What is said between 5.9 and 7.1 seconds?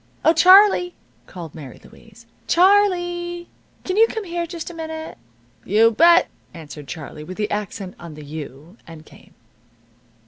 bet!" answered